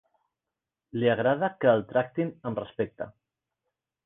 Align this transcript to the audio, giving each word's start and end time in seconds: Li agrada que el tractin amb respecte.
Li 1.03 1.11
agrada 1.15 1.49
que 1.65 1.71
el 1.75 1.85
tractin 1.93 2.33
amb 2.51 2.63
respecte. 2.65 3.09